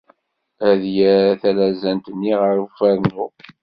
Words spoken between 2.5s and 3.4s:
ufarnu.